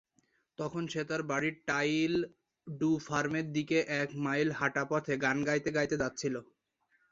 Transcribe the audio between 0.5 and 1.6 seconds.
তখন সে তার বাড়ির